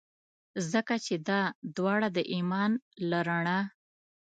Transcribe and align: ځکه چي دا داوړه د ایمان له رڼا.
ځکه 0.71 0.95
چي 1.05 1.15
دا 1.27 1.41
داوړه 1.75 2.09
د 2.17 2.19
ایمان 2.33 2.71
له 3.09 3.19
رڼا. 3.27 3.59